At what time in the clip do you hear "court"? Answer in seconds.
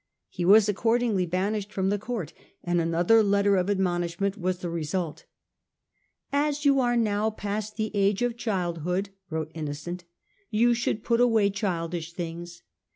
1.99-2.33